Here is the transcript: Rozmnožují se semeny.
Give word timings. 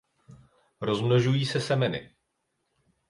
Rozmnožují 0.81 1.45
se 1.45 1.59
semeny. 1.61 2.15